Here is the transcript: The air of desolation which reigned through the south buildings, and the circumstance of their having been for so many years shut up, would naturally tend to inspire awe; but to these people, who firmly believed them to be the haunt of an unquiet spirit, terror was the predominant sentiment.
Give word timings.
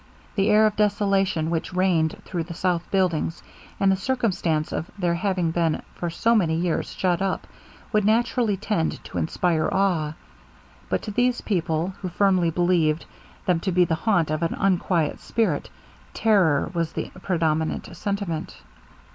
The 0.33 0.49
air 0.49 0.65
of 0.65 0.75
desolation 0.75 1.51
which 1.51 1.75
reigned 1.75 2.15
through 2.25 2.45
the 2.45 2.55
south 2.55 2.89
buildings, 2.89 3.43
and 3.79 3.91
the 3.91 3.95
circumstance 3.95 4.71
of 4.71 4.89
their 4.97 5.13
having 5.13 5.51
been 5.51 5.83
for 5.93 6.09
so 6.09 6.33
many 6.33 6.55
years 6.55 6.93
shut 6.95 7.21
up, 7.21 7.45
would 7.93 8.03
naturally 8.03 8.57
tend 8.57 9.03
to 9.03 9.19
inspire 9.19 9.69
awe; 9.71 10.13
but 10.89 11.03
to 11.03 11.11
these 11.11 11.41
people, 11.41 11.93
who 12.01 12.09
firmly 12.09 12.49
believed 12.49 13.05
them 13.45 13.59
to 13.59 13.71
be 13.71 13.85
the 13.85 13.93
haunt 13.93 14.31
of 14.31 14.41
an 14.41 14.55
unquiet 14.57 15.19
spirit, 15.19 15.69
terror 16.15 16.71
was 16.73 16.93
the 16.93 17.11
predominant 17.21 17.95
sentiment. 17.95 18.57